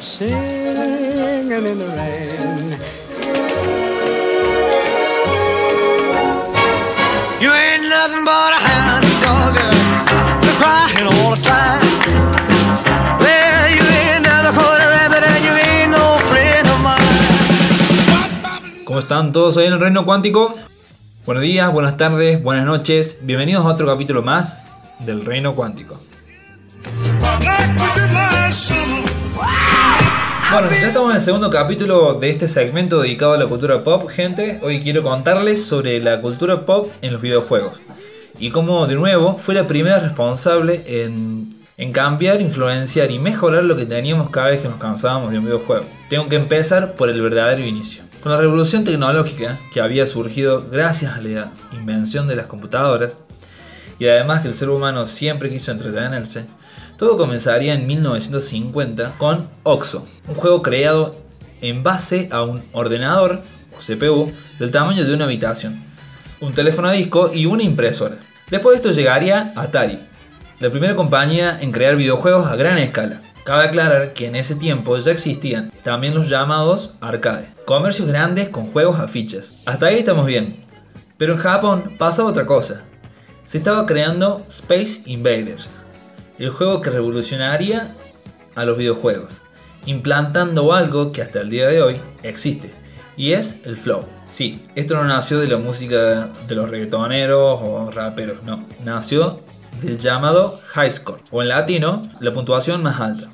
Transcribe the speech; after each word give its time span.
singing 0.00 1.50
in 1.50 1.78
the 1.78 1.86
rain. 1.96 2.78
You 7.40 7.52
ain't 7.52 7.88
nothing 7.88 8.24
but 8.24 8.52
a 8.52 8.58
hound 8.68 9.06
dog, 9.22 9.56
you're 10.44 10.54
crying 10.54 11.06
all 11.06 11.34
the 11.34 11.42
time. 11.42 11.80
Well, 13.20 13.70
you 13.70 13.82
ain't 13.82 14.22
never 14.22 14.52
caught 14.52 14.80
a 14.80 14.86
rabbit 14.86 15.22
and 15.24 15.44
you 15.44 15.52
ain't 15.52 15.90
no 15.90 16.18
friend 16.28 16.68
of 16.68 16.80
mine. 16.82 18.84
¿Cómo 18.84 19.00
están 19.00 19.32
todos 19.32 19.56
ahí 19.56 19.66
en 19.66 19.72
el 19.72 19.80
reino 19.80 20.04
cuántico? 20.04 20.54
Buenos 21.26 21.42
días, 21.42 21.72
buenas 21.72 21.96
tardes, 21.96 22.40
buenas 22.42 22.64
noches. 22.66 23.18
Bienvenidos 23.22 23.64
a 23.66 23.68
otro 23.68 23.86
capítulo 23.86 24.22
más 24.22 24.58
del 25.00 25.24
reino 25.24 25.54
cuántico. 25.54 25.98
Bueno, 30.50 30.70
ya 30.70 30.86
estamos 30.86 31.10
en 31.10 31.16
el 31.16 31.22
segundo 31.22 31.50
capítulo 31.50 32.14
de 32.14 32.30
este 32.30 32.48
segmento 32.48 33.02
dedicado 33.02 33.34
a 33.34 33.38
la 33.38 33.46
cultura 33.46 33.84
pop, 33.84 34.08
gente. 34.08 34.58
Hoy 34.62 34.80
quiero 34.80 35.02
contarles 35.02 35.62
sobre 35.62 36.00
la 36.00 36.22
cultura 36.22 36.64
pop 36.64 36.90
en 37.02 37.12
los 37.12 37.20
videojuegos. 37.20 37.78
Y 38.38 38.48
cómo, 38.48 38.86
de 38.86 38.94
nuevo, 38.94 39.36
fue 39.36 39.54
la 39.54 39.66
primera 39.66 39.98
responsable 39.98 40.82
en, 40.86 41.50
en 41.76 41.92
cambiar, 41.92 42.40
influenciar 42.40 43.10
y 43.10 43.18
mejorar 43.18 43.64
lo 43.64 43.76
que 43.76 43.84
teníamos 43.84 44.30
cada 44.30 44.48
vez 44.48 44.62
que 44.62 44.68
nos 44.68 44.78
cansábamos 44.78 45.32
de 45.32 45.38
un 45.38 45.44
videojuego. 45.44 45.84
Tengo 46.08 46.28
que 46.30 46.36
empezar 46.36 46.94
por 46.94 47.10
el 47.10 47.20
verdadero 47.20 47.66
inicio. 47.66 48.04
Con 48.22 48.32
la 48.32 48.38
revolución 48.38 48.84
tecnológica 48.84 49.58
que 49.70 49.82
había 49.82 50.06
surgido 50.06 50.66
gracias 50.70 51.12
a 51.14 51.20
la 51.20 51.52
invención 51.72 52.26
de 52.26 52.36
las 52.36 52.46
computadoras, 52.46 53.18
y 53.98 54.06
además 54.06 54.42
que 54.42 54.48
el 54.48 54.54
ser 54.54 54.70
humano 54.70 55.06
siempre 55.06 55.50
quiso 55.50 55.72
entretenerse, 55.72 56.44
todo 56.96 57.16
comenzaría 57.16 57.74
en 57.74 57.86
1950 57.86 59.16
con 59.18 59.48
OXO, 59.62 60.04
un 60.28 60.34
juego 60.34 60.62
creado 60.62 61.14
en 61.60 61.82
base 61.82 62.28
a 62.32 62.42
un 62.42 62.62
ordenador 62.72 63.42
o 63.76 63.78
CPU 63.78 64.32
del 64.58 64.70
tamaño 64.70 65.04
de 65.04 65.14
una 65.14 65.24
habitación, 65.24 65.82
un 66.40 66.52
teléfono 66.52 66.88
a 66.88 66.92
disco 66.92 67.30
y 67.32 67.46
una 67.46 67.62
impresora. 67.62 68.18
Después 68.50 68.74
de 68.74 68.76
esto 68.76 68.98
llegaría 68.98 69.52
Atari, 69.56 70.00
la 70.60 70.70
primera 70.70 70.96
compañía 70.96 71.56
en 71.60 71.70
crear 71.70 71.94
videojuegos 71.94 72.50
a 72.50 72.56
gran 72.56 72.78
escala. 72.78 73.20
Cabe 73.44 73.64
aclarar 73.64 74.12
que 74.12 74.26
en 74.26 74.34
ese 74.34 74.56
tiempo 74.56 74.98
ya 74.98 75.12
existían 75.12 75.70
también 75.82 76.14
los 76.14 76.28
llamados 76.28 76.90
arcade, 77.00 77.46
comercios 77.64 78.08
grandes 78.08 78.48
con 78.48 78.72
juegos 78.72 78.98
a 78.98 79.08
fichas. 79.08 79.62
Hasta 79.66 79.86
ahí 79.86 80.00
estamos 80.00 80.26
bien. 80.26 80.56
Pero 81.16 81.34
en 81.34 81.38
Japón 81.38 81.94
pasaba 81.96 82.28
otra 82.28 82.44
cosa. 82.44 82.87
Se 83.48 83.56
estaba 83.56 83.86
creando 83.86 84.44
Space 84.48 85.00
Invaders, 85.06 85.78
el 86.38 86.50
juego 86.50 86.82
que 86.82 86.90
revolucionaría 86.90 87.88
a 88.54 88.66
los 88.66 88.76
videojuegos, 88.76 89.38
implantando 89.86 90.74
algo 90.74 91.12
que 91.12 91.22
hasta 91.22 91.40
el 91.40 91.48
día 91.48 91.66
de 91.66 91.80
hoy 91.80 91.98
existe, 92.22 92.70
y 93.16 93.32
es 93.32 93.62
el 93.64 93.78
flow. 93.78 94.04
Sí, 94.26 94.66
esto 94.74 94.96
no 94.96 95.04
nació 95.04 95.38
de 95.38 95.48
la 95.48 95.56
música 95.56 96.28
de 96.46 96.54
los 96.54 96.68
reggaetoneros 96.68 97.60
o 97.62 97.90
raperos, 97.90 98.44
no, 98.44 98.66
nació 98.84 99.40
del 99.80 99.96
llamado 99.96 100.60
high 100.66 100.90
score, 100.90 101.22
o 101.30 101.40
en 101.40 101.48
latino, 101.48 102.02
la 102.20 102.34
puntuación 102.34 102.82
más 102.82 103.00
alta. 103.00 103.30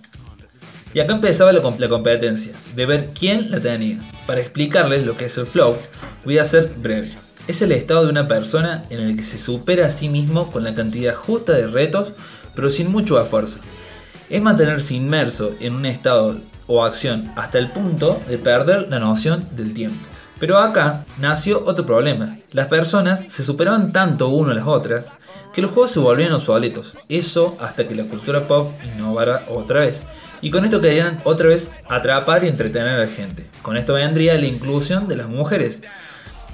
Y 0.95 1.01
acá 1.01 1.15
empezaba 1.15 1.53
la, 1.53 1.61
la 1.77 1.89
competencia, 1.89 2.53
de 2.77 2.87
ver 2.87 3.09
quién 3.19 3.51
la 3.51 3.59
tenía. 3.59 3.99
Para 4.29 4.41
explicarles 4.41 5.05
lo 5.05 5.17
que 5.17 5.25
es 5.25 5.37
el 5.39 5.47
flow, 5.47 5.77
voy 6.25 6.39
a 6.39 6.45
ser 6.45 6.73
breve. 6.77 7.24
Es 7.47 7.61
el 7.61 7.73
estado 7.73 8.05
de 8.05 8.11
una 8.11 8.27
persona 8.27 8.85
en 8.89 9.01
el 9.01 9.17
que 9.17 9.23
se 9.23 9.39
supera 9.39 9.87
a 9.87 9.91
sí 9.91 10.09
mismo 10.09 10.51
con 10.51 10.65
la 10.65 10.75
cantidad 10.75 11.15
justa 11.15 11.53
de 11.53 11.67
retos 11.67 12.13
pero 12.55 12.71
sin 12.71 12.91
mucho 12.91 13.21
esfuerzo. 13.21 13.59
Es 14.31 14.41
mantenerse 14.41 14.95
inmerso 14.95 15.55
en 15.61 15.75
un 15.75 15.87
estado 15.87 16.41
o 16.67 16.85
acción 16.85 17.33
hasta 17.37 17.59
el 17.59 17.71
punto 17.71 18.21
de 18.29 18.39
perder 18.39 18.89
la 18.89 18.99
noción 18.99 19.47
del 19.53 19.75
tiempo. 19.75 20.03
Pero 20.41 20.59
acá 20.59 21.05
nació 21.21 21.63
otro 21.65 21.87
problema. 21.87 22.37
Las 22.53 22.69
personas 22.69 23.21
se 23.21 23.45
superaban 23.45 23.93
tanto 23.93 24.29
uno 24.29 24.51
a 24.51 24.55
las 24.55 24.67
otras 24.67 25.07
que 25.53 25.63
los 25.63 25.71
juegos 25.71 25.93
se 25.93 26.01
volvían 26.01 26.33
obsoletos. 26.33 26.97
Eso 27.09 27.57
hasta 27.61 27.87
que 27.87 27.95
la 27.95 28.05
cultura 28.05 28.41
pop 28.49 28.71
innovara 28.97 29.43
otra 29.49 29.81
vez. 29.81 30.03
Y 30.41 30.51
con 30.51 30.65
esto 30.65 30.81
querían 30.81 31.19
otra 31.25 31.49
vez 31.49 31.71
atrapar 31.89 32.45
y 32.45 32.49
entretener 32.49 32.89
a 32.89 32.99
la 32.99 33.07
gente. 33.07 33.47
Con 33.63 33.77
esto 33.77 33.95
vendría 33.95 34.35
la 34.35 34.47
inclusión 34.47 35.09
de 35.09 35.17
las 35.17 35.29
mujeres 35.29 35.83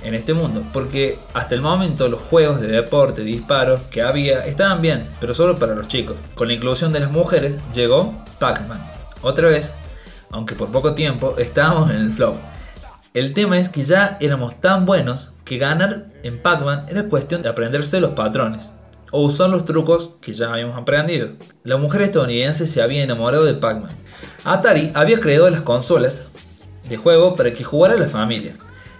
en 0.03 0.15
este 0.15 0.35
mundo, 0.35 0.63
porque 0.73 1.19
hasta 1.35 1.55
el 1.55 1.61
momento 1.61 2.09
los 2.09 2.21
juegos 2.21 2.61
de 2.61 2.69
deporte, 2.69 3.23
disparos 3.23 3.81
que 3.91 4.03
había 4.03 4.45
estaban 4.47 4.81
bien, 4.81 5.09
pero 5.21 5.35
solo 5.35 5.57
para 5.57 5.75
los 5.75 5.89
chicos. 5.89 6.17
Con 6.35 6.49
la 6.49 6.55
inclusión 6.55 6.93
de 6.93 7.01
las 7.01 7.11
mujeres 7.11 7.57
llegó 7.75 8.15
Pac-Man. 8.39 8.81
Otra 9.23 9.49
vez, 9.49 9.73
aunque 10.31 10.55
por 10.55 10.71
poco 10.71 10.95
tiempo, 10.95 11.35
estábamos 11.39 11.91
en 11.91 11.97
el 11.97 12.13
flow. 12.13 12.35
El 13.13 13.35
tema 13.35 13.59
es 13.59 13.69
que 13.69 13.83
ya 13.83 14.17
éramos 14.21 14.61
tan 14.61 14.87
buenos 14.87 15.31
que 15.45 15.59
ganar 15.59 16.07
en 16.23 16.41
Pac-Man 16.41 16.87
era 16.89 17.09
cuestión 17.09 17.43
de 17.43 17.49
aprenderse 17.49 18.01
los 18.01 18.13
patrones 18.13 18.71
o 19.11 19.23
usar 19.23 19.51
los 19.51 19.65
trucos 19.65 20.11
que 20.21 20.33
ya 20.33 20.53
habíamos 20.53 20.79
aprendido. 20.79 21.31
La 21.65 21.77
mujer 21.77 22.03
estadounidense 22.03 22.67
se 22.67 22.81
había 22.81 23.03
enamorado 23.03 23.45
de 23.45 23.55
Pac-Man. 23.55 23.91
Atari 24.45 24.93
había 24.95 25.21
creado 25.21 25.51
las 25.51 25.63
consolas 25.63 26.27
de 26.89 26.97
juego 26.97 27.35
para 27.35 27.53
que 27.53 27.65
jugara 27.65 27.97
la 27.97 28.09
familia. 28.09 28.55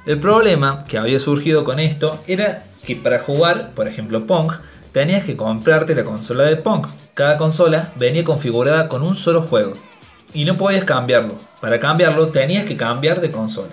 El 0.07 0.19
problema 0.19 0.79
que 0.89 0.97
había 0.97 1.19
surgido 1.19 1.63
con 1.63 1.79
esto 1.79 2.21
era 2.27 2.65
que 2.85 2.97
para 2.97 3.19
jugar, 3.19 3.73
por 3.75 3.87
ejemplo, 3.87 4.27
Pong, 4.27 4.51
tenías 4.93 5.25
que 5.25 5.37
comprarte 5.37 5.95
la 5.95 6.05
consola 6.05 6.45
de 6.45 6.57
Pong. 6.57 6.87
Cada 7.15 7.37
consola 7.37 7.93
venía 7.97 8.25
configurada 8.25 8.89
con 8.89 9.03
un 9.03 9.17
solo 9.17 9.43
juego 9.43 9.75
y 10.33 10.45
no 10.45 10.57
podías 10.57 10.85
cambiarlo. 10.85 11.35
Para 11.61 11.79
cambiarlo 11.79 12.29
tenías 12.29 12.65
que 12.65 12.77
cambiar 12.77 13.21
de 13.21 13.31
consola. 13.31 13.71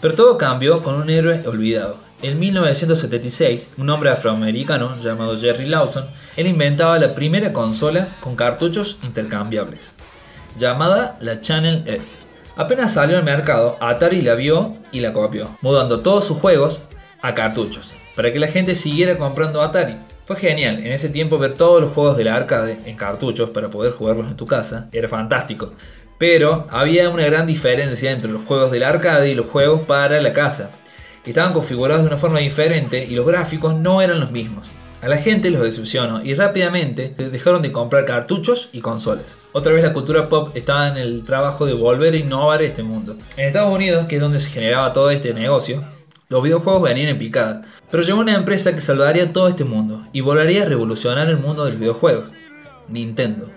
Pero 0.00 0.14
todo 0.14 0.36
cambió 0.36 0.82
con 0.82 0.96
un 0.96 1.08
héroe 1.08 1.42
olvidado. 1.46 1.98
En 2.22 2.38
1976, 2.38 3.68
un 3.78 3.90
hombre 3.90 4.10
afroamericano 4.10 4.96
llamado 5.02 5.38
Jerry 5.38 5.66
Lawson, 5.66 6.06
él 6.36 6.46
inventaba 6.46 6.98
la 6.98 7.14
primera 7.14 7.52
consola 7.52 8.08
con 8.20 8.36
cartuchos 8.36 8.98
intercambiables, 9.02 9.94
llamada 10.56 11.18
la 11.20 11.40
Channel 11.40 11.82
F. 11.86 12.25
Apenas 12.56 12.94
salió 12.94 13.18
al 13.18 13.24
mercado, 13.24 13.76
Atari 13.80 14.22
la 14.22 14.34
vio 14.34 14.74
y 14.90 15.00
la 15.00 15.12
copió, 15.12 15.54
mudando 15.60 16.00
todos 16.00 16.24
sus 16.24 16.38
juegos 16.38 16.80
a 17.20 17.34
cartuchos, 17.34 17.92
para 18.14 18.32
que 18.32 18.38
la 18.38 18.48
gente 18.48 18.74
siguiera 18.74 19.18
comprando 19.18 19.60
Atari. 19.60 19.96
Fue 20.24 20.36
genial, 20.36 20.78
en 20.78 20.90
ese 20.90 21.10
tiempo 21.10 21.36
ver 21.36 21.52
todos 21.52 21.82
los 21.82 21.92
juegos 21.92 22.16
de 22.16 22.24
la 22.24 22.34
arcade 22.34 22.78
en 22.86 22.96
cartuchos 22.96 23.50
para 23.50 23.68
poder 23.68 23.92
jugarlos 23.92 24.28
en 24.28 24.38
tu 24.38 24.46
casa 24.46 24.88
era 24.90 25.06
fantástico. 25.06 25.74
Pero 26.16 26.66
había 26.70 27.10
una 27.10 27.26
gran 27.26 27.46
diferencia 27.46 28.10
entre 28.10 28.30
los 28.30 28.42
juegos 28.42 28.70
de 28.70 28.80
la 28.80 28.88
arcade 28.88 29.28
y 29.28 29.34
los 29.34 29.46
juegos 29.46 29.82
para 29.82 30.18
la 30.22 30.32
casa. 30.32 30.70
Estaban 31.26 31.52
configurados 31.52 32.04
de 32.04 32.08
una 32.08 32.16
forma 32.16 32.38
diferente 32.38 33.04
y 33.04 33.14
los 33.14 33.26
gráficos 33.26 33.74
no 33.74 34.00
eran 34.00 34.18
los 34.18 34.30
mismos. 34.30 34.68
A 35.02 35.08
la 35.08 35.18
gente 35.18 35.50
los 35.50 35.62
decepcionó 35.62 36.24
y 36.24 36.34
rápidamente 36.34 37.14
dejaron 37.16 37.60
de 37.62 37.70
comprar 37.70 38.06
cartuchos 38.06 38.70
y 38.72 38.80
consolas. 38.80 39.38
Otra 39.52 39.72
vez 39.72 39.84
la 39.84 39.92
cultura 39.92 40.28
pop 40.28 40.56
estaba 40.56 40.88
en 40.88 40.96
el 40.96 41.22
trabajo 41.22 41.66
de 41.66 41.74
volver 41.74 42.14
a 42.14 42.16
innovar 42.16 42.62
este 42.62 42.82
mundo. 42.82 43.14
En 43.36 43.46
Estados 43.46 43.74
Unidos, 43.74 44.06
que 44.06 44.16
es 44.16 44.20
donde 44.22 44.38
se 44.38 44.48
generaba 44.48 44.94
todo 44.94 45.10
este 45.10 45.34
negocio, 45.34 45.84
los 46.28 46.42
videojuegos 46.42 46.82
venían 46.82 47.08
en 47.08 47.18
picada, 47.18 47.62
pero 47.90 48.02
llegó 48.02 48.18
una 48.18 48.34
empresa 48.34 48.74
que 48.74 48.80
salvaría 48.80 49.32
todo 49.32 49.48
este 49.48 49.64
mundo 49.64 50.04
y 50.12 50.22
volvería 50.22 50.62
a 50.62 50.66
revolucionar 50.66 51.28
el 51.28 51.36
mundo 51.36 51.64
de 51.64 51.72
los 51.72 51.80
videojuegos, 51.80 52.30
Nintendo. 52.88 53.50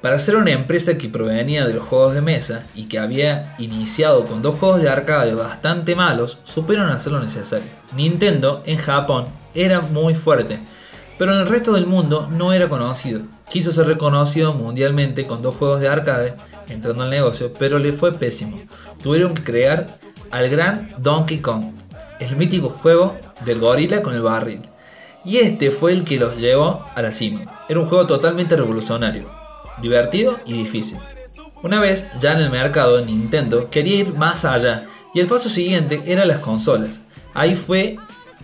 Para 0.00 0.20
ser 0.20 0.36
una 0.36 0.52
empresa 0.52 0.96
que 0.96 1.08
provenía 1.08 1.66
de 1.66 1.74
los 1.74 1.82
juegos 1.82 2.14
de 2.14 2.20
mesa 2.20 2.64
y 2.76 2.84
que 2.84 3.00
había 3.00 3.56
iniciado 3.58 4.26
con 4.26 4.42
dos 4.42 4.56
juegos 4.56 4.80
de 4.80 4.88
arcade 4.88 5.34
bastante 5.34 5.96
malos, 5.96 6.38
supieron 6.44 6.88
hacer 6.88 7.12
lo 7.12 7.18
necesario. 7.18 7.66
Nintendo 7.96 8.62
en 8.64 8.76
Japón 8.76 9.26
era 9.56 9.80
muy 9.80 10.14
fuerte, 10.14 10.60
pero 11.18 11.34
en 11.34 11.40
el 11.40 11.48
resto 11.48 11.72
del 11.72 11.86
mundo 11.86 12.28
no 12.30 12.52
era 12.52 12.68
conocido. 12.68 13.22
Quiso 13.48 13.72
ser 13.72 13.88
reconocido 13.88 14.54
mundialmente 14.54 15.26
con 15.26 15.42
dos 15.42 15.56
juegos 15.56 15.80
de 15.80 15.88
arcade, 15.88 16.34
entrando 16.68 17.02
al 17.02 17.10
negocio, 17.10 17.52
pero 17.58 17.80
le 17.80 17.92
fue 17.92 18.12
pésimo. 18.12 18.60
Tuvieron 19.02 19.34
que 19.34 19.42
crear 19.42 19.88
al 20.30 20.48
gran 20.48 20.90
Donkey 20.98 21.38
Kong, 21.38 21.72
el 22.20 22.36
mítico 22.36 22.68
juego 22.68 23.16
del 23.44 23.58
gorila 23.58 24.00
con 24.00 24.14
el 24.14 24.22
barril. 24.22 24.62
Y 25.24 25.38
este 25.38 25.72
fue 25.72 25.92
el 25.92 26.04
que 26.04 26.18
los 26.18 26.36
llevó 26.36 26.86
a 26.94 27.02
la 27.02 27.10
cima. 27.10 27.64
Era 27.68 27.80
un 27.80 27.86
juego 27.86 28.06
totalmente 28.06 28.54
revolucionario 28.54 29.37
divertido 29.82 30.38
y 30.46 30.54
difícil. 30.54 30.98
Una 31.62 31.80
vez 31.80 32.06
ya 32.20 32.32
en 32.32 32.38
el 32.38 32.50
mercado, 32.50 33.04
Nintendo 33.04 33.68
quería 33.68 33.96
ir 33.96 34.14
más 34.14 34.44
allá 34.44 34.86
y 35.12 35.20
el 35.20 35.26
paso 35.26 35.48
siguiente 35.48 36.02
era 36.06 36.24
las 36.24 36.38
consolas. 36.38 37.00
Ahí 37.34 37.54
fue 37.54 37.96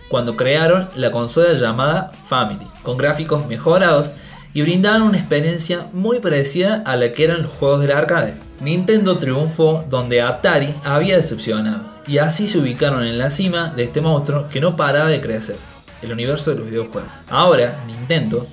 cuando 0.09 0.35
crearon 0.35 0.89
la 0.95 1.11
consola 1.11 1.53
llamada 1.53 2.11
Family, 2.27 2.67
con 2.83 2.97
gráficos 2.97 3.47
mejorados 3.47 4.11
y 4.53 4.61
brindaban 4.61 5.01
una 5.01 5.17
experiencia 5.17 5.87
muy 5.91 6.19
parecida 6.19 6.83
a 6.85 6.95
la 6.95 7.11
que 7.11 7.23
eran 7.23 7.43
los 7.43 7.51
juegos 7.51 7.81
del 7.81 7.91
arcade. 7.91 8.33
Nintendo 8.61 9.17
triunfó 9.17 9.83
donde 9.89 10.21
Atari 10.21 10.73
había 10.83 11.17
decepcionado 11.17 11.81
y 12.07 12.19
así 12.19 12.47
se 12.47 12.59
ubicaron 12.59 13.05
en 13.05 13.17
la 13.17 13.29
cima 13.29 13.73
de 13.75 13.83
este 13.83 14.01
monstruo 14.01 14.47
que 14.47 14.61
no 14.61 14.75
paraba 14.75 15.09
de 15.09 15.19
crecer, 15.19 15.57
el 16.01 16.13
universo 16.13 16.51
de 16.51 16.59
los 16.59 16.69
videojuegos. 16.69 17.11
Ahora 17.29 17.83
Nintendo 17.85 18.47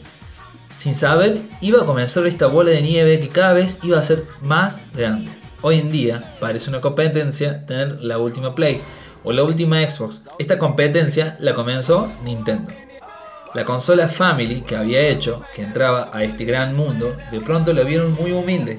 Sin 0.75 0.95
saber, 0.95 1.43
iba 1.61 1.83
a 1.83 1.87
comenzar 1.87 2.27
esta 2.27 2.47
bola 2.47 2.71
de 2.71 2.83
nieve 2.83 3.21
que 3.21 3.29
cada 3.29 3.53
vez 3.53 3.79
iba 3.83 3.99
a 3.99 4.03
ser 4.03 4.25
más 4.41 4.81
grande. 4.95 5.31
Hoy 5.61 5.79
en 5.79 5.93
día 5.93 6.35
parece 6.41 6.71
una 6.71 6.81
competencia 6.81 7.65
tener 7.67 8.01
la 8.01 8.19
última 8.19 8.55
Play 8.55 8.81
o 9.23 9.33
la 9.33 9.45
última 9.45 9.81
Xbox. 9.89 10.29
Esta 10.39 10.59
competencia 10.59 11.37
la 11.39 11.55
comenzó 11.55 12.11
Nintendo. 12.25 12.73
La 13.55 13.65
consola 13.65 14.09
Family 14.09 14.63
que 14.63 14.77
había 14.77 15.01
hecho, 15.07 15.43
que 15.55 15.63
entraba 15.63 16.11
a 16.13 16.25
este 16.25 16.45
gran 16.45 16.75
mundo, 16.75 17.15
de 17.31 17.41
pronto 17.41 17.73
la 17.73 17.83
vieron 17.83 18.15
muy 18.15 18.33
humilde, 18.33 18.79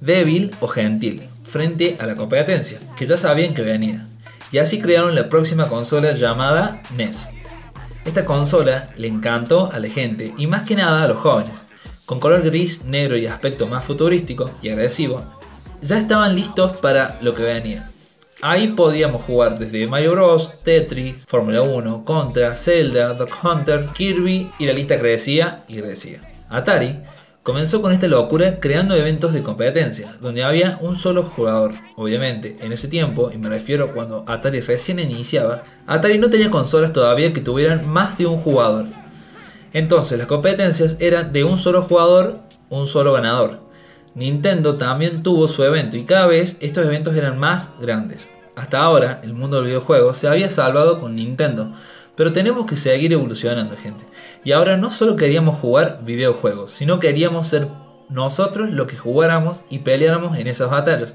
débil 0.00 0.50
o 0.60 0.66
gentil, 0.66 1.28
frente 1.44 1.98
a 2.00 2.06
la 2.06 2.16
competencia, 2.16 2.80
que 2.96 3.04
ya 3.04 3.18
sabían 3.18 3.52
que 3.52 3.62
venía. 3.62 4.08
Y 4.50 4.58
así 4.58 4.80
crearon 4.80 5.14
la 5.14 5.28
próxima 5.28 5.68
consola 5.68 6.12
llamada 6.12 6.82
NES. 6.96 7.30
Esta 8.04 8.24
consola 8.24 8.90
le 8.96 9.06
encantó 9.06 9.70
a 9.72 9.78
la 9.78 9.88
gente 9.88 10.34
y 10.36 10.46
más 10.46 10.62
que 10.62 10.74
nada 10.74 11.04
a 11.04 11.08
los 11.08 11.18
jóvenes. 11.18 11.64
Con 12.04 12.18
color 12.18 12.42
gris, 12.42 12.84
negro 12.84 13.16
y 13.16 13.26
aspecto 13.26 13.66
más 13.68 13.84
futurístico 13.84 14.50
y 14.60 14.70
agresivo, 14.70 15.22
ya 15.80 15.98
estaban 15.98 16.34
listos 16.34 16.76
para 16.78 17.16
lo 17.22 17.34
que 17.34 17.44
venía. 17.44 17.90
Ahí 18.40 18.68
podíamos 18.68 19.22
jugar 19.22 19.56
desde 19.56 19.86
Mario 19.86 20.12
Bros, 20.12 20.62
Tetris, 20.64 21.24
Fórmula 21.28 21.62
1, 21.62 22.04
Contra, 22.04 22.56
Zelda, 22.56 23.14
Duck 23.14 23.32
Hunter, 23.44 23.90
Kirby 23.94 24.50
y 24.58 24.66
la 24.66 24.72
lista 24.72 24.98
crecía 24.98 25.58
y 25.68 25.76
crecía. 25.80 26.20
Atari 26.50 26.98
Comenzó 27.42 27.82
con 27.82 27.90
esta 27.90 28.06
locura 28.06 28.60
creando 28.60 28.94
eventos 28.94 29.32
de 29.32 29.42
competencia, 29.42 30.16
donde 30.20 30.44
había 30.44 30.78
un 30.80 30.96
solo 30.96 31.24
jugador. 31.24 31.72
Obviamente, 31.96 32.56
en 32.60 32.72
ese 32.72 32.86
tiempo, 32.86 33.32
y 33.34 33.38
me 33.38 33.48
refiero 33.48 33.92
cuando 33.92 34.24
Atari 34.28 34.60
recién 34.60 35.00
iniciaba, 35.00 35.64
Atari 35.88 36.18
no 36.18 36.30
tenía 36.30 36.50
consolas 36.50 36.92
todavía 36.92 37.32
que 37.32 37.40
tuvieran 37.40 37.84
más 37.88 38.16
de 38.16 38.26
un 38.26 38.38
jugador. 38.38 38.86
Entonces 39.72 40.18
las 40.18 40.28
competencias 40.28 40.94
eran 41.00 41.32
de 41.32 41.42
un 41.42 41.58
solo 41.58 41.82
jugador, 41.82 42.38
un 42.70 42.86
solo 42.86 43.12
ganador. 43.12 43.58
Nintendo 44.14 44.76
también 44.76 45.24
tuvo 45.24 45.48
su 45.48 45.64
evento 45.64 45.96
y 45.96 46.04
cada 46.04 46.28
vez 46.28 46.58
estos 46.60 46.86
eventos 46.86 47.16
eran 47.16 47.40
más 47.40 47.72
grandes. 47.80 48.30
Hasta 48.54 48.80
ahora, 48.80 49.20
el 49.24 49.34
mundo 49.34 49.56
del 49.56 49.66
videojuego 49.66 50.14
se 50.14 50.28
había 50.28 50.48
salvado 50.48 51.00
con 51.00 51.16
Nintendo, 51.16 51.72
pero 52.16 52.32
tenemos 52.32 52.66
que 52.66 52.76
seguir 52.76 53.12
evolucionando, 53.12 53.76
gente. 53.76 54.04
Y 54.44 54.52
ahora 54.52 54.76
no 54.76 54.90
solo 54.90 55.16
queríamos 55.16 55.58
jugar 55.58 56.00
videojuegos, 56.04 56.70
sino 56.70 56.98
queríamos 56.98 57.46
ser 57.46 57.68
nosotros 58.08 58.70
los 58.70 58.86
que 58.86 58.96
jugáramos 58.96 59.62
y 59.70 59.78
peleáramos 59.78 60.38
en 60.38 60.46
esas 60.46 60.70
batallas. 60.70 61.14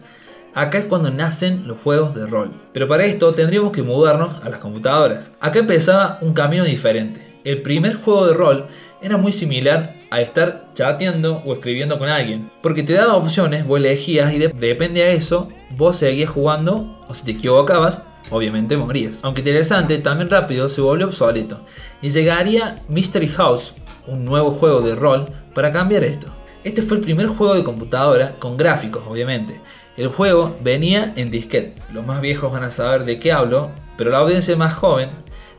Acá 0.54 0.80
es 0.80 0.86
cuando 0.86 1.12
nacen 1.12 1.68
los 1.68 1.78
juegos 1.78 2.16
de 2.16 2.26
rol. 2.26 2.52
Pero 2.74 2.88
para 2.88 3.06
esto 3.06 3.34
tendríamos 3.34 3.72
que 3.72 3.84
mudarnos 3.84 4.36
a 4.44 4.50
las 4.50 4.60
computadoras. 4.60 5.32
Acá 5.40 5.60
empezaba 5.60 6.18
un 6.22 6.34
camino 6.34 6.64
diferente. 6.64 7.22
El 7.44 7.62
primer 7.62 7.96
juego 7.96 8.26
de 8.26 8.34
rol 8.34 8.66
era 9.02 9.18
muy 9.18 9.32
similar 9.32 9.96
a 10.10 10.20
estar 10.20 10.74
chateando 10.74 11.44
o 11.46 11.54
escribiendo 11.54 12.00
con 12.00 12.10
alguien. 12.10 12.50
Porque 12.64 12.82
te 12.82 12.94
daba 12.94 13.16
opciones, 13.16 13.68
vos 13.68 13.78
elegías 13.80 14.34
y 14.34 14.40
depende 14.40 15.02
de 15.02 15.14
eso, 15.14 15.50
vos 15.78 15.98
seguías 15.98 16.32
jugando 16.32 17.00
o 17.08 17.14
si 17.14 17.26
te 17.26 17.32
equivocabas, 17.32 18.04
obviamente 18.30 18.78
morías. 18.78 19.20
Aunque 19.24 19.42
interesante, 19.42 19.98
también 20.00 20.30
rápido 20.30 20.70
se 20.70 20.82
volvió 20.82 21.08
obsoleto 21.08 21.62
y 22.02 22.10
llegaría 22.10 22.80
Mystery 22.90 23.28
House, 23.28 23.74
un 24.08 24.26
nuevo 24.26 24.52
juego 24.52 24.82
de 24.82 24.96
rol, 24.96 25.28
para 25.54 25.72
cambiar 25.72 26.04
esto. 26.04 26.28
Este 26.64 26.82
fue 26.82 26.98
el 26.98 27.04
primer 27.04 27.28
juego 27.28 27.56
de 27.56 27.64
computadora 27.64 28.36
con 28.40 28.58
gráficos, 28.58 29.04
obviamente. 29.08 29.62
El 29.96 30.08
juego 30.08 30.56
venía 30.62 31.14
en 31.16 31.32
disquete. 31.32 31.76
Los 31.94 32.06
más 32.06 32.22
viejos 32.22 32.52
van 32.52 32.64
a 32.64 32.72
saber 32.72 33.06
de 33.06 33.18
qué 33.18 33.32
hablo, 33.32 33.72
pero 33.98 34.12
la 34.12 34.20
audiencia 34.20 34.56
más 34.56 34.74
joven 34.74 35.10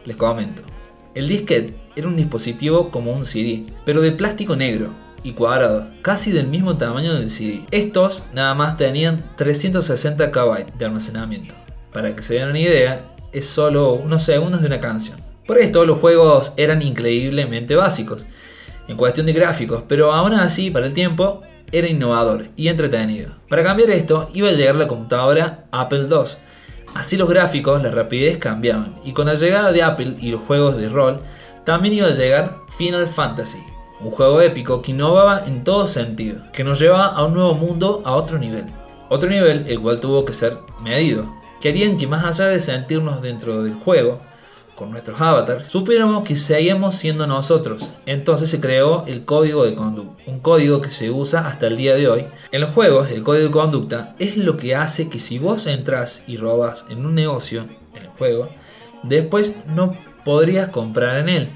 les 0.05 0.17
comento. 0.17 0.63
El 1.15 1.27
disquete 1.27 1.75
era 1.97 2.07
un 2.07 2.17
dispositivo 2.17 2.91
como 2.91 3.13
un 3.13 3.27
CD, 3.27 3.65
pero 3.85 4.01
de 4.01 4.13
plástico 4.13 4.55
negro 4.55 4.91
y 5.25 5.33
cuadrado, 5.33 5.89
casi 6.03 6.31
del 6.31 6.47
mismo 6.47 6.77
tamaño 6.77 7.15
del 7.15 7.31
CD. 7.31 7.65
Estos 7.71 8.23
nada 8.33 8.55
más 8.55 8.77
tenían 8.77 9.25
360 9.37 10.31
KB 10.31 10.73
de 10.79 10.85
almacenamiento. 10.85 11.55
Para 11.93 12.15
que 12.15 12.23
se 12.23 12.35
den 12.35 12.49
una 12.49 12.59
idea, 12.59 13.15
es 13.33 13.47
solo 13.47 13.93
unos 13.93 14.23
segundos 14.23 14.61
de 14.61 14.67
una 14.67 14.81
canción. 14.81 15.21
Por 15.47 15.59
esto 15.59 15.85
los 15.85 15.99
juegos 15.99 16.53
eran 16.57 16.83
increíblemente 16.83 17.75
básicos 17.75 18.27
en 18.89 18.97
cuestión 18.97 19.27
de 19.27 19.33
gráficos, 19.33 19.85
pero 19.87 20.13
aún 20.13 20.35
así 20.35 20.71
para 20.71 20.87
el 20.87 20.95
tiempo 20.95 21.43
era 21.73 21.89
innovador 21.89 22.47
y 22.57 22.69
entretenido. 22.69 23.33
Para 23.49 23.63
cambiar 23.63 23.91
esto 23.91 24.29
iba 24.35 24.49
a 24.49 24.53
llegar 24.53 24.75
la 24.75 24.87
computadora 24.87 25.67
Apple 25.71 26.07
II. 26.11 26.37
Así 26.95 27.17
los 27.17 27.29
gráficos, 27.29 27.83
la 27.83 27.91
rapidez 27.91 28.39
cambiaban 28.39 28.95
y 29.05 29.13
con 29.13 29.27
la 29.27 29.35
llegada 29.35 29.73
de 29.73 29.83
Apple 29.83 30.17
y 30.21 30.31
los 30.31 30.41
juegos 30.41 30.77
de 30.77 30.89
rol 30.89 31.21
también 31.65 31.95
iba 31.95 32.09
a 32.09 32.15
llegar 32.15 32.57
Final 32.79 33.07
Fantasy, 33.07 33.63
un 34.01 34.11
juego 34.11 34.41
épico 34.41 34.81
que 34.81 34.93
innovaba 34.93 35.43
en 35.47 35.65
todo 35.65 35.87
sentido, 35.87 36.43
que 36.53 36.65
nos 36.65 36.81
llevaba 36.81 37.09
a 37.09 37.25
un 37.25 37.35
nuevo 37.35 37.55
mundo 37.55 38.03
a 38.07 38.13
otro 38.13 38.39
nivel. 38.39 38.65
Otro 39.11 39.29
nivel 39.29 39.67
el 39.69 39.81
cual 39.81 40.01
tuvo 40.01 40.25
que 40.25 40.33
ser 40.33 40.59
medido, 40.83 41.38
Querían 41.61 41.97
que 41.97 42.07
más 42.07 42.25
allá 42.25 42.51
de 42.51 42.61
sentirnos 42.61 43.23
dentro 43.23 43.63
del 43.63 43.75
juego, 43.75 44.21
con 44.79 44.93
nuestros 44.93 45.21
avatars, 45.21 45.67
supiéramos 45.67 46.23
que 46.23 46.37
seguíamos 46.37 46.95
siendo 46.95 47.27
nosotros. 47.27 47.91
Entonces 48.07 48.49
se 48.49 48.61
creó 48.61 49.05
el 49.09 49.25
código 49.25 49.65
de 49.65 49.75
conducta, 49.75 50.23
un 50.27 50.39
código 50.39 50.81
que 50.81 50.91
se 50.91 51.11
usa 51.11 51.49
hasta 51.49 51.67
el 51.67 51.77
día 51.77 51.97
de 51.97 52.07
hoy. 52.07 52.27
En 52.53 52.61
los 52.61 52.71
juegos, 52.71 53.11
el 53.11 53.25
código 53.25 53.47
de 53.47 53.51
conducta 53.51 54.15
es 54.21 54.37
lo 54.37 54.57
que 54.57 54.77
hace 54.77 55.09
que 55.09 55.19
si 55.19 55.41
vos 55.41 55.67
entras 55.67 56.23
y 56.29 56.37
robas 56.37 56.85
en 56.91 57.05
un 57.05 57.17
negocio, 57.17 57.67
en 57.95 58.03
el 58.03 58.09
juego, 58.11 58.51
después 59.03 59.57
no 59.67 59.95
podrías 60.25 60.69
comprar 60.69 61.17
en 61.19 61.29
él. 61.29 61.49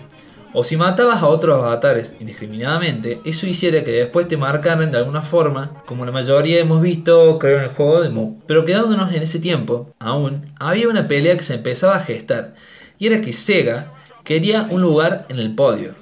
O 0.54 0.64
si 0.64 0.76
matabas 0.76 1.22
a 1.22 1.28
otros 1.28 1.62
avatares 1.62 2.14
indiscriminadamente, 2.20 3.20
eso 3.24 3.46
hiciera 3.46 3.82
que 3.82 3.92
después 3.92 4.28
te 4.28 4.36
marcaran 4.36 4.90
de 4.90 4.98
alguna 4.98 5.22
forma, 5.22 5.82
como 5.86 6.04
la 6.04 6.12
mayoría 6.12 6.60
hemos 6.60 6.82
visto, 6.82 7.38
creo 7.38 7.58
en 7.58 7.64
el 7.64 7.70
juego 7.70 8.02
de 8.02 8.10
Mu. 8.10 8.38
Pero 8.46 8.66
quedándonos 8.66 9.12
en 9.12 9.22
ese 9.22 9.38
tiempo, 9.38 9.94
aún, 9.98 10.44
había 10.58 10.88
una 10.88 11.04
pelea 11.04 11.38
que 11.38 11.42
se 11.42 11.54
empezaba 11.54 11.96
a 11.96 12.04
gestar, 12.04 12.54
y 12.98 13.06
era 13.06 13.22
que 13.22 13.32
Sega 13.32 13.92
quería 14.24 14.66
un 14.70 14.82
lugar 14.82 15.26
en 15.30 15.38
el 15.38 15.54
podio. 15.54 15.94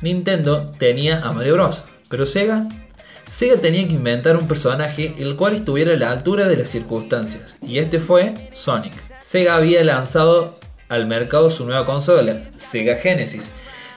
Nintendo 0.00 0.70
tenía 0.78 1.20
a 1.20 1.32
Mario 1.32 1.54
Bros, 1.54 1.82
pero 2.08 2.26
Sega 2.26 2.68
Sega 3.28 3.56
tenía 3.56 3.86
que 3.86 3.94
inventar 3.94 4.36
un 4.36 4.48
personaje 4.48 5.14
el 5.18 5.36
cual 5.36 5.54
estuviera 5.54 5.94
a 5.94 5.96
la 5.96 6.10
altura 6.10 6.48
de 6.48 6.56
las 6.56 6.68
circunstancias, 6.68 7.58
y 7.66 7.78
este 7.78 7.98
fue 7.98 8.34
Sonic. 8.52 8.92
Sega 9.22 9.56
había 9.56 9.82
lanzado 9.82 10.59
al 10.90 11.06
mercado 11.06 11.48
su 11.48 11.64
nueva 11.64 11.86
consola, 11.86 12.36
Sega 12.56 12.96
Genesis, 12.96 13.50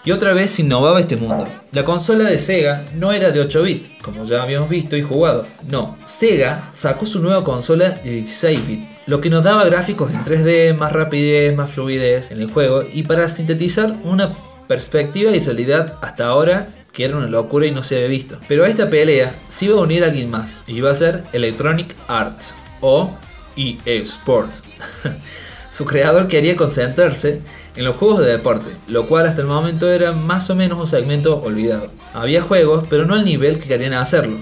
y 0.05 0.11
otra 0.11 0.33
vez 0.33 0.57
innovaba 0.59 0.99
este 0.99 1.15
mundo. 1.15 1.47
La 1.71 1.83
consola 1.83 2.25
de 2.25 2.39
Sega 2.39 2.85
no 2.95 3.11
era 3.11 3.31
de 3.31 3.39
8 3.39 3.63
bits, 3.63 3.89
como 4.01 4.25
ya 4.25 4.43
habíamos 4.43 4.69
visto 4.69 4.95
y 4.95 5.01
jugado. 5.01 5.45
No, 5.69 5.97
Sega 6.05 6.69
sacó 6.73 7.05
su 7.05 7.19
nueva 7.19 7.43
consola 7.43 7.89
de 7.89 8.11
16 8.11 8.67
bits, 8.67 8.87
lo 9.07 9.21
que 9.21 9.29
nos 9.29 9.43
daba 9.43 9.65
gráficos 9.65 10.11
en 10.11 10.23
3D, 10.23 10.75
más 10.75 10.91
rapidez, 10.91 11.55
más 11.55 11.71
fluidez 11.71 12.31
en 12.31 12.39
el 12.39 12.51
juego 12.51 12.83
y 12.93 13.03
para 13.03 13.27
sintetizar 13.27 13.95
una 14.03 14.33
perspectiva 14.67 15.31
y 15.31 15.39
realidad 15.39 15.97
hasta 16.01 16.27
ahora 16.27 16.67
que 16.93 17.05
era 17.05 17.17
una 17.17 17.27
locura 17.27 17.65
y 17.65 17.71
no 17.71 17.83
se 17.83 17.95
había 17.95 18.07
visto. 18.07 18.39
Pero 18.47 18.63
a 18.63 18.69
esta 18.69 18.89
pelea 18.89 19.33
se 19.47 19.65
iba 19.65 19.77
a 19.77 19.81
unir 19.81 20.03
alguien 20.03 20.29
más 20.29 20.63
y 20.67 20.77
iba 20.77 20.91
a 20.91 20.95
ser 20.95 21.23
Electronic 21.33 21.95
Arts 22.07 22.53
o 22.81 23.09
EA. 23.57 24.03
Su 25.73 25.85
creador 25.85 26.27
quería 26.27 26.55
concentrarse 26.55 27.41
en 27.75 27.85
los 27.85 27.95
juegos 27.95 28.19
de 28.19 28.27
deporte, 28.27 28.69
lo 28.87 29.07
cual 29.07 29.25
hasta 29.25 29.41
el 29.41 29.47
momento 29.47 29.91
era 29.91 30.11
más 30.11 30.51
o 30.51 30.55
menos 30.55 30.79
un 30.79 30.85
segmento 30.85 31.41
olvidado. 31.41 31.89
Había 32.13 32.43
juegos, 32.43 32.85
pero 32.87 33.07
no 33.07 33.15
al 33.15 33.25
nivel 33.25 33.57
que 33.57 33.69
querían 33.69 33.93
hacerlo. 33.93 34.37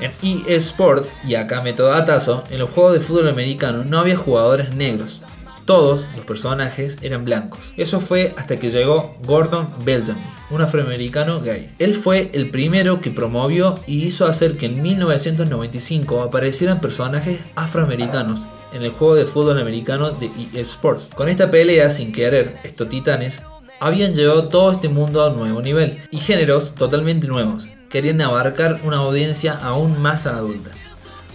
En 0.00 0.10
EA 0.20 0.56
Sports, 0.56 1.14
y 1.24 1.36
acá 1.36 1.62
meto 1.62 1.84
datazo, 1.84 2.42
en 2.50 2.58
los 2.58 2.70
juegos 2.70 2.94
de 2.94 3.00
fútbol 3.00 3.28
americano 3.28 3.84
no 3.84 4.00
había 4.00 4.16
jugadores 4.16 4.74
negros. 4.74 5.22
Todos 5.64 6.04
los 6.16 6.24
personajes 6.24 6.98
eran 7.02 7.24
blancos. 7.24 7.72
Eso 7.76 8.00
fue 8.00 8.34
hasta 8.36 8.58
que 8.58 8.68
llegó 8.68 9.14
Gordon 9.24 9.68
Belgamy, 9.84 10.22
un 10.50 10.60
afroamericano 10.60 11.40
gay. 11.40 11.70
Él 11.78 11.94
fue 11.94 12.30
el 12.32 12.50
primero 12.50 13.00
que 13.00 13.10
promovió 13.10 13.78
y 13.86 14.04
hizo 14.04 14.26
hacer 14.26 14.56
que 14.56 14.66
en 14.66 14.82
1995 14.82 16.22
aparecieran 16.22 16.80
personajes 16.80 17.40
afroamericanos 17.54 18.40
en 18.72 18.82
el 18.82 18.90
juego 18.90 19.14
de 19.14 19.24
fútbol 19.24 19.60
americano 19.60 20.10
de 20.10 20.26
EA 20.26 20.62
Sports. 20.62 21.08
Con 21.14 21.28
esta 21.28 21.50
pelea, 21.50 21.90
sin 21.90 22.12
querer, 22.12 22.56
estos 22.64 22.88
titanes 22.88 23.42
habían 23.80 24.14
llevado 24.14 24.48
todo 24.48 24.72
este 24.72 24.88
mundo 24.88 25.22
a 25.22 25.30
un 25.30 25.38
nuevo 25.38 25.60
nivel 25.60 25.98
y 26.10 26.18
géneros 26.18 26.74
totalmente 26.74 27.26
nuevos. 27.26 27.66
Querían 27.88 28.20
abarcar 28.20 28.80
una 28.84 28.98
audiencia 28.98 29.54
aún 29.54 30.00
más 30.00 30.26
adulta. 30.26 30.70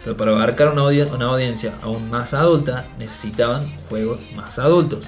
Pero 0.07 0.15
para 0.15 0.31
abarcar 0.31 0.69
una, 0.69 0.83
audiencia 0.83 1.73
aún 1.81 2.09
más 2.09 2.33
adulta 2.33 2.85
necesitaban 2.97 3.69
juegos 3.89 4.21
más 4.37 4.57
adultos. 4.57 5.01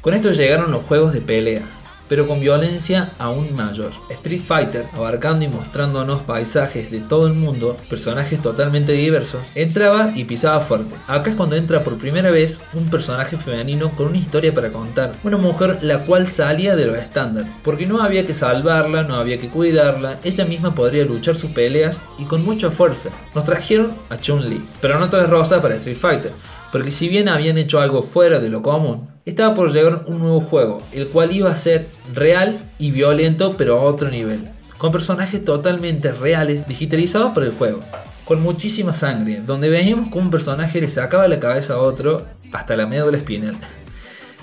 Con 0.00 0.12
esto 0.12 0.32
llegaron 0.32 0.72
los 0.72 0.82
juegos 0.86 1.12
de 1.12 1.20
pelea. 1.20 1.62
Pero 2.08 2.26
con 2.26 2.40
violencia 2.40 3.10
aún 3.18 3.54
mayor. 3.54 3.92
Street 4.10 4.40
Fighter, 4.40 4.86
abarcando 4.94 5.44
y 5.44 5.48
mostrándonos 5.48 6.22
paisajes 6.22 6.90
de 6.90 7.00
todo 7.00 7.26
el 7.26 7.34
mundo, 7.34 7.76
personajes 7.88 8.40
totalmente 8.40 8.92
diversos, 8.92 9.40
entraba 9.54 10.12
y 10.14 10.24
pisaba 10.24 10.60
fuerte. 10.60 10.94
Acá 11.06 11.30
es 11.30 11.36
cuando 11.36 11.56
entra 11.56 11.82
por 11.82 11.98
primera 11.98 12.30
vez 12.30 12.62
un 12.72 12.86
personaje 12.86 13.36
femenino 13.36 13.90
con 13.90 14.08
una 14.08 14.18
historia 14.18 14.54
para 14.54 14.72
contar, 14.72 15.12
una 15.24 15.36
mujer 15.36 15.78
la 15.82 15.98
cual 15.98 16.26
salía 16.28 16.76
de 16.76 16.86
lo 16.86 16.94
estándar, 16.94 17.44
porque 17.62 17.86
no 17.86 18.02
había 18.02 18.26
que 18.26 18.34
salvarla, 18.34 19.02
no 19.02 19.16
había 19.16 19.38
que 19.38 19.48
cuidarla, 19.48 20.18
ella 20.24 20.44
misma 20.44 20.74
podría 20.74 21.04
luchar 21.04 21.36
sus 21.36 21.50
peleas 21.50 22.00
y 22.18 22.24
con 22.24 22.44
mucha 22.44 22.70
fuerza. 22.70 23.10
Nos 23.34 23.44
trajeron 23.44 23.92
a 24.10 24.16
Chun-Li, 24.16 24.62
pero 24.80 24.98
no 24.98 25.08
todo 25.08 25.22
es 25.22 25.30
rosa 25.30 25.60
para 25.60 25.76
Street 25.76 25.96
Fighter 25.96 26.32
porque 26.74 26.90
si 26.90 27.08
bien 27.08 27.28
habían 27.28 27.56
hecho 27.56 27.78
algo 27.78 28.02
fuera 28.02 28.40
de 28.40 28.48
lo 28.48 28.60
común, 28.60 29.08
estaba 29.24 29.54
por 29.54 29.72
llegar 29.72 30.06
un 30.08 30.18
nuevo 30.18 30.40
juego, 30.40 30.82
el 30.90 31.06
cual 31.06 31.30
iba 31.30 31.48
a 31.48 31.54
ser 31.54 31.86
real 32.12 32.58
y 32.80 32.90
violento 32.90 33.54
pero 33.56 33.76
a 33.76 33.82
otro 33.82 34.10
nivel, 34.10 34.40
con 34.76 34.90
personajes 34.90 35.44
totalmente 35.44 36.10
reales 36.10 36.66
digitalizados 36.66 37.30
para 37.30 37.46
el 37.46 37.52
juego, 37.52 37.78
con 38.24 38.42
muchísima 38.42 38.92
sangre, 38.92 39.40
donde 39.40 39.68
veíamos 39.68 40.08
como 40.08 40.24
un 40.24 40.30
personaje 40.32 40.80
le 40.80 40.88
sacaba 40.88 41.28
la 41.28 41.38
cabeza 41.38 41.74
a 41.74 41.78
otro 41.78 42.26
hasta 42.52 42.74
la 42.74 42.88
médula 42.88 43.18
espinal. 43.18 43.56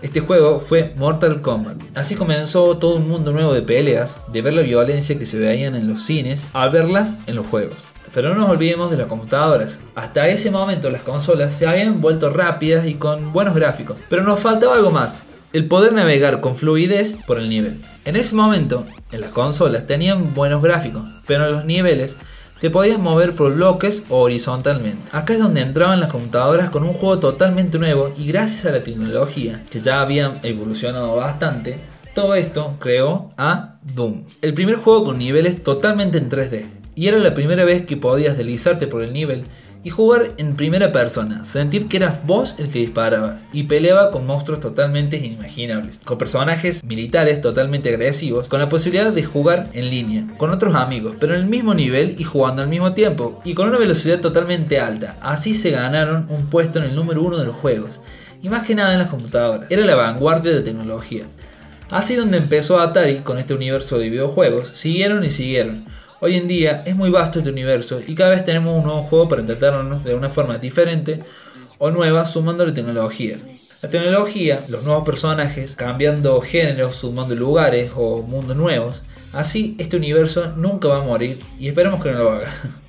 Este 0.02 0.22
juego 0.22 0.62
fue 0.62 0.94
Mortal 0.96 1.42
Kombat. 1.42 1.80
Así 1.96 2.16
comenzó 2.16 2.78
todo 2.78 2.96
un 2.96 3.10
mundo 3.10 3.34
nuevo 3.34 3.54
de 3.54 3.62
peleas, 3.62 4.22
de 4.32 4.42
ver 4.42 4.54
la 4.54 4.62
violencia 4.62 5.20
que 5.20 5.26
se 5.26 5.38
veían 5.38 5.76
en 5.76 5.90
los 5.90 6.04
cines, 6.04 6.48
a 6.54 6.70
verlas 6.70 7.14
en 7.28 7.36
los 7.36 7.46
juegos. 7.48 7.91
Pero 8.14 8.30
no 8.30 8.42
nos 8.42 8.50
olvidemos 8.50 8.92
de 8.92 8.98
las 8.98 9.08
computadoras. 9.08 9.80
Hasta 9.96 10.28
ese 10.28 10.52
momento 10.52 10.90
las 10.90 11.02
consolas 11.02 11.54
se 11.54 11.68
habían 11.68 12.02
vuelto 12.02 12.30
rápidas 12.30 12.86
y 12.86 12.96
con 12.96 13.32
buenos 13.34 13.56
gráficos. 13.56 13.98
Pero 14.10 14.24
nos 14.24 14.40
faltaba 14.40 14.76
algo 14.76 14.92
más. 14.92 15.22
El 15.54 15.68
poder 15.68 15.94
navegar 15.94 16.40
con 16.40 16.56
fluidez 16.56 17.18
por 17.28 17.38
el 17.38 17.50
nivel. 17.50 17.82
En 18.06 18.16
ese 18.16 18.36
momento, 18.36 18.86
en 19.12 19.22
las 19.22 19.32
consolas 19.32 19.86
tenían 19.86 20.34
buenos 20.34 20.64
gráficos, 20.64 21.10
pero 21.28 21.46
en 21.46 21.52
los 21.52 21.66
niveles 21.66 22.18
te 22.62 22.70
podías 22.70 23.00
mover 23.00 23.34
por 23.34 23.54
bloques 23.54 24.04
o 24.10 24.20
horizontalmente. 24.20 25.10
Acá 25.12 25.34
es 25.34 25.40
donde 25.40 25.62
entraban 25.62 26.00
las 26.00 26.12
computadoras 26.12 26.70
con 26.70 26.84
un 26.84 26.94
juego 26.94 27.20
totalmente 27.20 27.80
nuevo 27.80 28.14
y 28.18 28.28
gracias 28.28 28.66
a 28.66 28.72
la 28.72 28.84
tecnología, 28.84 29.64
que 29.70 29.80
ya 29.80 30.00
habían 30.00 30.40
evolucionado 30.44 31.16
bastante, 31.16 31.80
todo 32.14 32.36
esto 32.36 32.76
creó 32.80 33.32
a 33.38 33.78
Doom. 33.82 34.26
El 34.42 34.54
primer 34.54 34.76
juego 34.76 35.06
con 35.06 35.18
niveles 35.18 35.64
totalmente 35.64 36.20
en 36.20 36.30
3D, 36.30 36.66
y 36.96 37.08
era 37.08 37.18
la 37.18 37.34
primera 37.34 37.64
vez 37.66 37.86
que 37.86 37.98
podías 37.98 38.38
deslizarte 38.38 38.88
por 38.88 39.04
el 39.04 39.14
nivel 39.14 39.46
y 39.84 39.90
jugar 39.90 40.34
en 40.38 40.56
primera 40.56 40.92
persona, 40.92 41.44
sentir 41.44 41.88
que 41.88 41.98
eras 41.98 42.26
vos 42.26 42.56
el 42.60 42.70
que 42.70 42.80
disparaba 42.80 43.40
y 43.52 43.64
peleaba 43.64 44.12
con 44.12 44.28
monstruos 44.28 44.60
totalmente 44.60 45.18
inimaginables, 45.18 46.00
con 46.04 46.18
personajes 46.18 46.84
militares 46.84 47.42
totalmente 47.42 47.90
agresivos, 47.90 48.48
con 48.48 48.60
la 48.60 48.70
posibilidad 48.70 49.12
de 49.12 49.24
jugar 49.24 49.70
en 49.74 49.90
línea, 49.90 50.28
con 50.38 50.52
otros 50.52 50.76
amigos, 50.76 51.16
pero 51.20 51.34
en 51.34 51.42
el 51.42 51.48
mismo 51.48 51.74
nivel 51.74 52.16
y 52.20 52.24
jugando 52.24 52.62
al 52.62 52.68
mismo 52.68 52.94
tiempo, 52.94 53.42
y 53.44 53.54
con 53.56 53.70
una 53.70 53.80
velocidad 53.80 54.20
totalmente 54.20 54.80
alta. 54.80 55.18
Así 55.22 55.56
se 55.56 55.72
ganaron 55.72 56.28
un 56.30 56.46
puesto 56.48 56.80
en 56.80 56.86
el 56.86 56.96
número 56.96 57.24
uno 57.24 57.38
de 57.38 57.46
los 57.46 57.56
juegos, 57.56 58.00
y 58.44 58.50
más 58.50 58.66
que 58.66 58.76
nada 58.76 58.94
en 58.94 59.00
las 59.00 59.10
computadoras. 59.10 59.70
Era 59.72 59.86
la 59.86 59.96
vanguardia 59.96 60.52
de 60.52 60.60
la 60.60 60.64
tecnología. 60.64 61.24
Así 61.90 62.16
donde 62.16 62.38
empezó 62.38 62.80
Atari 62.80 63.18
con 63.18 63.38
este 63.38 63.54
universo 63.54 63.98
de 64.00 64.10
videojuegos, 64.10 64.72
siguieron 64.74 65.26
y 65.26 65.30
siguieron 65.30 65.86
Hoy 66.24 66.36
en 66.36 66.48
día 66.48 66.84
es 66.86 66.96
muy 66.96 67.10
vasto 67.10 67.40
este 67.40 67.50
universo 67.50 68.00
y 68.06 68.14
cada 68.14 68.30
vez 68.30 68.46
tenemos 68.46 68.78
un 68.78 68.84
nuevo 68.84 69.02
juego 69.02 69.28
para 69.28 69.42
entretenernos 69.42 70.04
de 70.04 70.14
una 70.14 70.30
forma 70.30 70.60
diferente 70.60 71.24
o 71.80 71.90
nueva 71.90 72.26
sumando 72.26 72.64
la 72.64 72.76
tecnología. 72.76 73.38
La 73.82 73.90
tecnología, 73.90 74.64
los 74.70 74.84
nuevos 74.84 75.04
personajes, 75.04 75.76
cambiando 75.76 76.40
géneros, 76.40 76.94
sumando 76.94 77.34
lugares 77.34 77.90
o 77.96 78.22
mundos 78.22 78.56
nuevos. 78.56 79.02
Así 79.34 79.76
este 79.80 79.98
universo 79.98 80.54
nunca 80.56 80.90
va 80.90 81.00
a 81.00 81.04
morir 81.04 81.40
y 81.58 81.70
esperamos 81.70 82.04
que 82.04 82.12
no 82.12 82.20
lo 82.20 82.30
haga. 82.30 82.54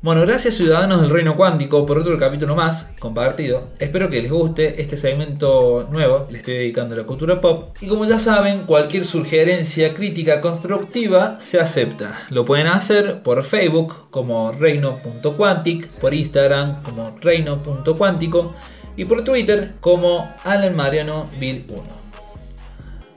Bueno, 0.00 0.20
gracias 0.20 0.54
ciudadanos 0.54 1.00
del 1.00 1.10
Reino 1.10 1.36
Cuántico 1.36 1.84
por 1.84 1.98
otro 1.98 2.16
capítulo 2.18 2.54
más 2.54 2.88
compartido. 3.00 3.70
Espero 3.80 4.08
que 4.08 4.22
les 4.22 4.30
guste 4.30 4.80
este 4.80 4.96
segmento 4.96 5.88
nuevo, 5.90 6.28
le 6.30 6.38
estoy 6.38 6.54
dedicando 6.54 6.94
a 6.94 6.98
la 6.98 7.04
cultura 7.04 7.40
pop. 7.40 7.76
Y 7.80 7.88
como 7.88 8.04
ya 8.04 8.20
saben, 8.20 8.62
cualquier 8.62 9.04
sugerencia 9.04 9.94
crítica 9.94 10.40
constructiva 10.40 11.40
se 11.40 11.58
acepta. 11.58 12.16
Lo 12.30 12.44
pueden 12.44 12.68
hacer 12.68 13.24
por 13.24 13.42
Facebook 13.42 14.08
como 14.10 14.52
reino.quantic, 14.52 15.88
por 15.94 16.14
Instagram 16.14 16.80
como 16.84 17.16
reino.cuántico 17.20 18.54
y 18.96 19.04
por 19.04 19.24
Twitter 19.24 19.72
como 19.80 20.32
Alan 20.44 20.76
Mariano 20.76 21.24
1. 21.40 21.64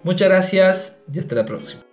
Muchas 0.03 0.29
gracias 0.29 1.03
y 1.13 1.19
hasta 1.19 1.35
la 1.35 1.45
próxima. 1.45 1.90